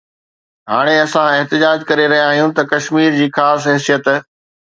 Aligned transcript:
هاڻي 0.71 0.95
اسان 1.05 1.29
احتجاج 1.41 1.79
ڪري 1.89 2.07
رهيا 2.13 2.25
آهيون 2.31 2.55
ته 2.57 2.67
ڪشمير 2.73 3.15
جي 3.21 3.29
خاص 3.37 3.71
حيثيت 3.75 4.13